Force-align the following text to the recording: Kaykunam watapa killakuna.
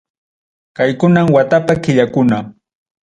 Kaykunam 0.77 1.25
watapa 1.35 1.73
killakuna. 1.83 2.37